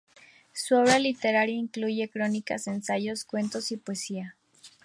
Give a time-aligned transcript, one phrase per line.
[0.51, 4.35] Su obra literaria incluye crónicas, ensayos, cuentos y poesía.